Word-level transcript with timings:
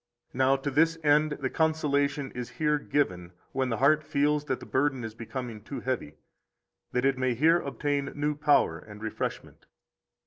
27 0.31 0.37
Now 0.51 0.55
to 0.63 0.71
this 0.71 0.97
end 1.03 1.33
the 1.43 1.49
consolation 1.51 2.31
is 2.31 2.49
here 2.49 2.79
given 2.79 3.33
when 3.51 3.69
the 3.69 3.77
heart 3.77 4.03
feels 4.03 4.45
that 4.45 4.59
the 4.59 4.65
burden 4.65 5.03
is 5.03 5.13
becoming 5.13 5.61
too 5.61 5.79
heavy, 5.81 6.15
that 6.91 7.05
it 7.05 7.19
may 7.19 7.35
here 7.35 7.59
obtain 7.59 8.05
new 8.15 8.33
power 8.33 8.79
and 8.79 8.99
refreshment. 9.03 9.67